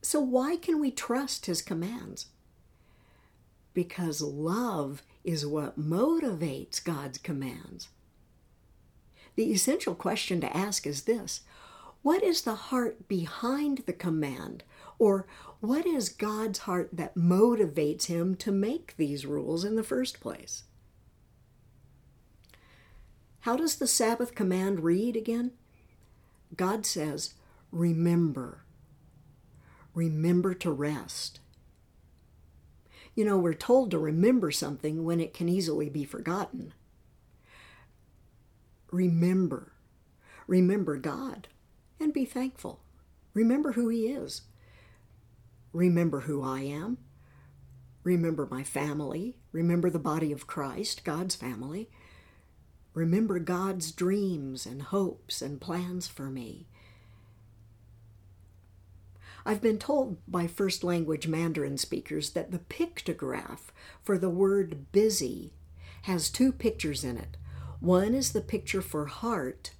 So, 0.01 0.19
why 0.19 0.57
can 0.57 0.81
we 0.81 0.91
trust 0.91 1.45
his 1.45 1.61
commands? 1.61 2.29
Because 3.75 4.23
love 4.23 5.03
is 5.25 5.45
what 5.45 5.79
motivates 5.79 6.83
God's 6.83 7.19
commands. 7.19 7.91
The 9.37 9.53
essential 9.53 9.95
question 9.95 10.41
to 10.41 10.57
ask 10.57 10.87
is 10.87 11.03
this 11.03 11.43
What 12.03 12.25
is 12.25 12.43
the 12.43 12.57
heart 12.57 13.09
behind 13.09 13.85
the 13.87 13.93
command? 13.93 14.65
Or 14.99 15.27
what 15.61 15.87
is 15.87 16.09
God's 16.09 16.61
heart 16.61 16.91
that 16.93 17.15
motivates 17.15 18.07
him 18.07 18.35
to 18.37 18.51
make 18.51 18.97
these 18.97 19.25
rules 19.25 19.65
in 19.65 19.77
the 19.77 19.85
first 19.85 20.21
place? 20.21 20.65
How 23.41 23.57
does 23.57 23.77
the 23.77 23.87
Sabbath 23.87 24.35
command 24.35 24.81
read 24.81 25.17
again? 25.17 25.53
God 26.57 26.85
says, 26.85 27.35
remember. 27.71 28.65
Remember 29.95 30.55
to 30.55 30.71
rest. 30.71 31.39
You 33.15 33.25
know, 33.25 33.39
we're 33.39 33.55
told 33.55 33.91
to 33.93 33.99
remember 33.99 34.51
something 34.51 35.05
when 35.05 35.21
it 35.21 35.35
can 35.35 35.49
easily 35.49 35.89
be 35.89 36.05
forgotten. 36.05 36.73
Remember. 38.91 39.73
Remember 40.47 40.97
God 40.97 41.49
and 42.03 42.13
be 42.13 42.25
thankful. 42.25 42.81
Remember 43.33 43.73
who 43.73 43.89
He 43.89 44.09
is. 44.09 44.43
Remember 45.73 46.21
who 46.21 46.43
I 46.43 46.61
am. 46.61 46.99
Remember 48.05 48.49
my 48.51 48.63
family. 48.63 49.39
Remember 49.53 49.89
the 49.89 49.99
body 49.99 50.33
of 50.33 50.47
Christ, 50.47 51.05
God's 51.05 51.35
family. 51.35 51.89
Remember 52.95 53.39
God's 53.39 53.93
dreams 53.93 54.67
and 54.67 54.83
hopes 54.83 55.41
and 55.41 55.61
plans 55.61 56.09
for 56.09 56.29
me. 56.29 56.67
I've 59.47 59.63
been 59.63 59.79
told 59.79 60.19
by 60.29 60.47
first 60.47 60.85
language 60.85 61.27
Mandarin 61.27 61.79
speakers 61.79 62.31
that 62.31 62.51
the 62.51 62.59
pictograph 62.59 63.71
for 64.03 64.19
the 64.19 64.31
word 64.31 64.93
busy 64.93 65.55
has 66.03 66.31
two 66.31 66.53
pictures 66.53 67.03
in 67.03 67.17
it. 67.17 67.37
One 67.81 68.15
is 68.15 68.33
the 68.33 68.41
picture 68.41 68.83
for 68.83 69.07
heart, 69.07 69.73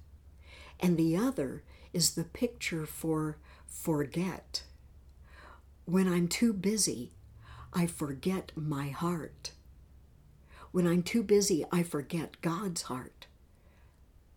and 0.79 0.97
the 0.97 1.15
other 1.15 1.63
is 1.93 2.15
the 2.15 2.23
picture 2.23 2.85
for 2.85 3.37
forget. 3.67 4.63
When 5.85 6.07
I'm 6.07 6.27
too 6.27 6.53
busy, 6.53 7.13
I 7.73 7.87
forget 7.87 8.51
my 8.55 8.89
heart. 8.89 9.51
When 10.71 10.87
I'm 10.87 11.03
too 11.03 11.23
busy, 11.23 11.65
I 11.71 11.83
forget 11.83 12.41
God's 12.41 12.83
heart. 12.83 13.27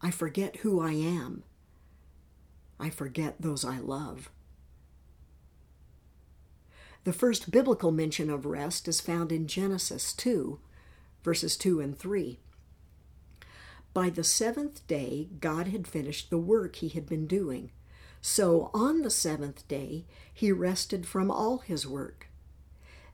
I 0.03 0.11
forget 0.11 0.57
who 0.57 0.81
I 0.81 0.93
am. 0.93 1.45
I 2.79 2.91
forget 2.91 3.41
those 3.41 3.65
I 3.65 3.79
love. 3.79 4.31
The 7.05 7.13
first 7.13 7.51
biblical 7.51 7.93
mention 7.93 8.29
of 8.29 8.45
rest 8.45 8.89
is 8.89 9.01
found 9.01 9.33
in 9.33 9.47
Genesis 9.47 10.13
2, 10.13 10.59
verses 11.23 11.57
2 11.57 11.81
and 11.81 11.97
3. 11.97 12.41
By 13.97 14.11
the 14.11 14.25
seventh 14.25 14.87
day, 14.87 15.31
God 15.41 15.69
had 15.69 15.89
finished 15.89 16.29
the 16.29 16.37
work 16.37 16.77
he 16.77 16.91
had 16.91 17.07
been 17.07 17.27
doing. 17.27 17.71
So 18.21 18.71
on 18.75 19.01
the 19.01 19.09
seventh 19.09 19.67
day, 19.69 20.05
he 20.35 20.53
rested 20.53 21.07
from 21.07 21.31
all 21.31 21.61
his 21.61 21.87
work. 21.87 22.29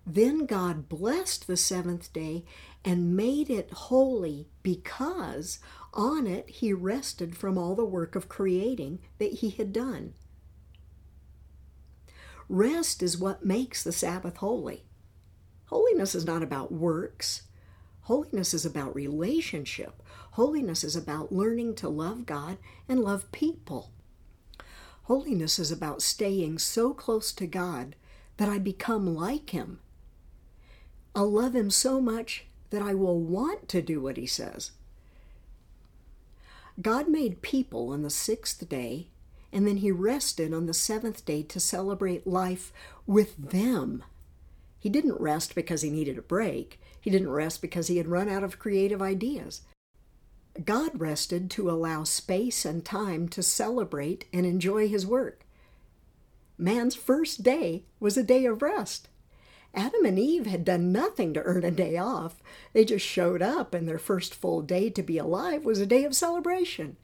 Then 0.04 0.44
God 0.44 0.88
blessed 0.88 1.46
the 1.46 1.56
seventh 1.56 2.12
day 2.12 2.44
and 2.84 3.16
made 3.16 3.48
it 3.48 3.70
holy 3.70 4.48
because 4.64 5.60
on 5.94 6.26
it 6.26 6.50
he 6.50 6.72
rested 6.72 7.36
from 7.36 7.56
all 7.56 7.76
the 7.76 7.84
work 7.84 8.16
of 8.16 8.28
creating 8.28 8.98
that 9.18 9.34
he 9.34 9.50
had 9.50 9.72
done. 9.72 10.14
Rest 12.48 13.04
is 13.04 13.16
what 13.16 13.46
makes 13.46 13.84
the 13.84 13.92
Sabbath 13.92 14.38
holy. 14.38 14.82
Holiness 15.66 16.16
is 16.16 16.26
not 16.26 16.42
about 16.42 16.72
works. 16.72 17.42
Holiness 18.06 18.52
is 18.52 18.66
about 18.66 18.96
relationship. 18.96 20.02
Holiness 20.32 20.82
is 20.82 20.96
about 20.96 21.30
learning 21.30 21.74
to 21.76 21.90
love 21.90 22.24
God 22.24 22.56
and 22.88 23.00
love 23.00 23.30
people. 23.32 23.90
Holiness 25.04 25.58
is 25.58 25.70
about 25.70 26.00
staying 26.00 26.58
so 26.58 26.94
close 26.94 27.32
to 27.32 27.46
God 27.46 27.96
that 28.38 28.48
I 28.48 28.58
become 28.58 29.14
like 29.14 29.50
Him. 29.50 29.80
I'll 31.14 31.30
love 31.30 31.54
Him 31.54 31.68
so 31.70 32.00
much 32.00 32.46
that 32.70 32.80
I 32.80 32.94
will 32.94 33.20
want 33.20 33.68
to 33.68 33.82
do 33.82 34.00
what 34.00 34.16
He 34.16 34.26
says. 34.26 34.70
God 36.80 37.08
made 37.08 37.42
people 37.42 37.90
on 37.90 38.00
the 38.00 38.08
sixth 38.08 38.66
day, 38.66 39.08
and 39.52 39.66
then 39.66 39.78
He 39.78 39.92
rested 39.92 40.54
on 40.54 40.64
the 40.64 40.72
seventh 40.72 41.26
day 41.26 41.42
to 41.42 41.60
celebrate 41.60 42.26
life 42.26 42.72
with 43.06 43.50
them. 43.50 44.02
He 44.78 44.88
didn't 44.88 45.20
rest 45.20 45.54
because 45.54 45.82
He 45.82 45.90
needed 45.90 46.16
a 46.16 46.22
break, 46.22 46.80
He 46.98 47.10
didn't 47.10 47.28
rest 47.28 47.60
because 47.60 47.88
He 47.88 47.98
had 47.98 48.08
run 48.08 48.30
out 48.30 48.42
of 48.42 48.58
creative 48.58 49.02
ideas. 49.02 49.60
God 50.64 51.00
rested 51.00 51.50
to 51.52 51.70
allow 51.70 52.04
space 52.04 52.64
and 52.64 52.84
time 52.84 53.28
to 53.30 53.42
celebrate 53.42 54.26
and 54.32 54.44
enjoy 54.44 54.88
his 54.88 55.06
work. 55.06 55.44
Man's 56.58 56.94
first 56.94 57.42
day 57.42 57.84
was 57.98 58.16
a 58.16 58.22
day 58.22 58.44
of 58.44 58.62
rest. 58.62 59.08
Adam 59.74 60.04
and 60.04 60.18
Eve 60.18 60.46
had 60.46 60.64
done 60.64 60.92
nothing 60.92 61.32
to 61.32 61.42
earn 61.42 61.64
a 61.64 61.70
day 61.70 61.96
off. 61.96 62.42
They 62.74 62.84
just 62.84 63.06
showed 63.06 63.40
up, 63.40 63.72
and 63.72 63.88
their 63.88 63.98
first 63.98 64.34
full 64.34 64.60
day 64.60 64.90
to 64.90 65.02
be 65.02 65.16
alive 65.16 65.64
was 65.64 65.80
a 65.80 65.86
day 65.86 66.04
of 66.04 66.14
celebration. 66.14 66.96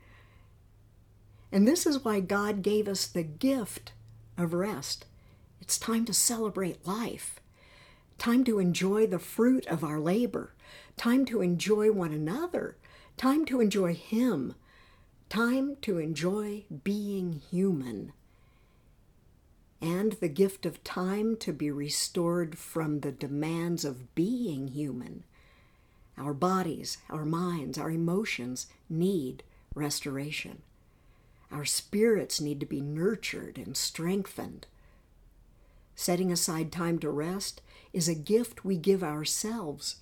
And 1.51 1.67
this 1.67 1.87
is 1.87 2.05
why 2.05 2.21
God 2.21 2.63
gave 2.63 2.87
us 2.87 3.07
the 3.07 3.23
gift 3.23 3.93
of 4.37 4.53
rest. 4.53 5.07
It's 5.63 5.79
time 5.79 6.05
to 6.05 6.13
celebrate 6.13 6.87
life, 6.87 7.41
time 8.19 8.45
to 8.45 8.59
enjoy 8.59 9.07
the 9.07 9.19
fruit 9.19 9.67
of 9.67 9.83
our 9.83 9.99
labor, 9.99 10.53
time 10.99 11.25
to 11.27 11.41
enjoy 11.41 11.91
one 11.91 12.13
another, 12.13 12.77
time 13.18 13.44
to 13.44 13.61
enjoy 13.61 13.94
Him, 13.94 14.54
time 15.28 15.76
to 15.83 15.98
enjoy 15.98 16.62
being 16.85 17.42
human, 17.50 18.12
and 19.83 20.12
the 20.12 20.28
gift 20.28 20.64
of 20.64 20.85
time 20.85 21.37
to 21.38 21.52
be 21.52 21.70
restored 21.70 22.57
from 22.57 23.00
the 23.00 23.11
demands 23.11 23.85
of 23.85 24.14
being 24.14 24.68
human. 24.68 25.24
Our 26.16 26.33
bodies, 26.33 26.98
our 27.11 27.24
minds, 27.24 27.76
our 27.76 27.90
emotions 27.90 28.66
need 28.88 29.42
restoration. 29.74 30.62
Our 31.50 31.64
spirits 31.64 32.40
need 32.40 32.61
to 32.61 32.66
be 32.66 32.81
nurtured 32.81 33.59
and 33.59 33.76
strengthened. 33.76 34.66
Setting 35.96 36.31
aside 36.31 36.70
time 36.70 37.00
to 37.00 37.11
rest 37.11 37.62
is 37.92 38.09
a 38.09 38.14
gift 38.14 38.64
we 38.64 38.76
give 38.76 39.02
ourselves 39.02 39.96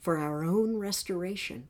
for 0.00 0.18
our 0.18 0.44
own 0.44 0.76
restoration 0.76 1.68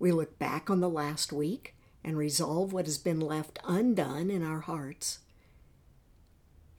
we 0.00 0.10
look 0.10 0.38
back 0.38 0.70
on 0.70 0.80
the 0.80 0.88
last 0.88 1.32
week 1.32 1.76
and 2.02 2.16
resolve 2.16 2.72
what 2.72 2.86
has 2.86 2.98
been 2.98 3.20
left 3.20 3.58
undone 3.64 4.30
in 4.30 4.42
our 4.42 4.60
hearts. 4.60 5.18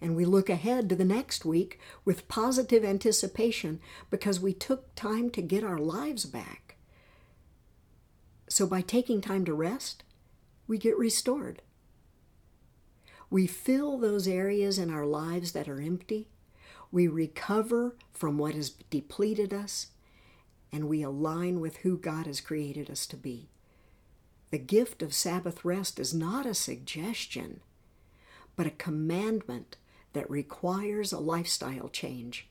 And 0.01 0.15
we 0.15 0.25
look 0.25 0.49
ahead 0.49 0.89
to 0.89 0.95
the 0.95 1.05
next 1.05 1.45
week 1.45 1.79
with 2.03 2.27
positive 2.27 2.83
anticipation 2.83 3.79
because 4.09 4.39
we 4.39 4.51
took 4.51 4.93
time 4.95 5.29
to 5.29 5.41
get 5.43 5.63
our 5.63 5.77
lives 5.77 6.25
back. 6.25 6.75
So, 8.49 8.65
by 8.65 8.81
taking 8.81 9.21
time 9.21 9.45
to 9.45 9.53
rest, 9.53 10.03
we 10.67 10.79
get 10.79 10.97
restored. 10.97 11.61
We 13.29 13.45
fill 13.45 13.99
those 13.99 14.27
areas 14.27 14.79
in 14.79 14.89
our 14.89 15.05
lives 15.05 15.51
that 15.51 15.69
are 15.69 15.79
empty. 15.79 16.27
We 16.91 17.07
recover 17.07 17.95
from 18.11 18.39
what 18.39 18.55
has 18.55 18.71
depleted 18.71 19.53
us 19.53 19.90
and 20.71 20.87
we 20.87 21.01
align 21.01 21.59
with 21.59 21.77
who 21.77 21.97
God 21.97 22.25
has 22.25 22.41
created 22.41 22.89
us 22.89 23.05
to 23.07 23.17
be. 23.17 23.49
The 24.51 24.57
gift 24.57 25.01
of 25.01 25.13
Sabbath 25.13 25.63
rest 25.63 25.99
is 25.99 26.13
not 26.13 26.45
a 26.45 26.53
suggestion, 26.53 27.61
but 28.55 28.67
a 28.67 28.71
commandment 28.71 29.77
that 30.13 30.29
requires 30.29 31.11
a 31.11 31.19
lifestyle 31.19 31.87
change. 31.87 32.47